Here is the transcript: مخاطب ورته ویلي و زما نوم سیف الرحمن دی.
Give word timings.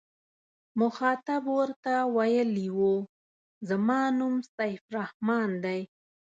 مخاطب 0.81 1.43
ورته 1.57 1.93
ویلي 2.15 2.67
و 2.77 2.91
زما 3.69 4.01
نوم 4.19 4.35
سیف 4.55 4.81
الرحمن 4.89 5.49
دی. 5.63 5.81